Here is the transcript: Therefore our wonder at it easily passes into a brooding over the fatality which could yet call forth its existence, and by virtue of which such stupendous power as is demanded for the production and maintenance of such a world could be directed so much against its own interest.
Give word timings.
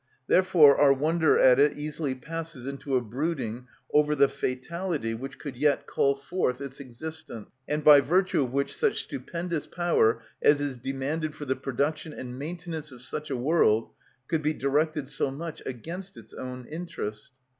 Therefore 0.25 0.77
our 0.79 0.91
wonder 0.93 1.37
at 1.37 1.59
it 1.59 1.77
easily 1.77 2.15
passes 2.15 2.65
into 2.65 2.95
a 2.95 3.01
brooding 3.01 3.67
over 3.93 4.15
the 4.15 4.27
fatality 4.27 5.13
which 5.13 5.37
could 5.37 5.55
yet 5.55 5.85
call 5.85 6.15
forth 6.15 6.59
its 6.59 6.79
existence, 6.79 7.49
and 7.67 7.83
by 7.83 8.01
virtue 8.01 8.41
of 8.43 8.51
which 8.51 8.75
such 8.75 9.03
stupendous 9.03 9.67
power 9.67 10.23
as 10.41 10.59
is 10.59 10.77
demanded 10.77 11.35
for 11.35 11.45
the 11.45 11.55
production 11.55 12.13
and 12.13 12.39
maintenance 12.39 12.91
of 12.91 12.99
such 13.03 13.29
a 13.29 13.37
world 13.37 13.91
could 14.27 14.41
be 14.41 14.55
directed 14.55 15.07
so 15.07 15.29
much 15.29 15.61
against 15.67 16.17
its 16.17 16.33
own 16.33 16.65
interest. 16.65 17.33